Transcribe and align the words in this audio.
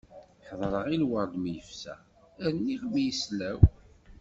Ḥeḍreɣ 0.47 0.85
i 0.87 0.97
lwerḍ 1.01 1.33
mi 1.41 1.51
yefsa, 1.55 1.95
rniɣ 2.53 2.81
mi 2.91 3.03
yeslaw. 3.07 3.59